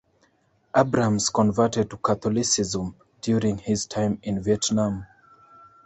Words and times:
Abrams 0.75 1.29
converted 1.29 1.91
to 1.91 1.97
Catholicism 1.97 2.95
during 3.21 3.59
his 3.59 3.85
time 3.85 4.17
in 4.23 4.41
Vietnam. 4.41 5.05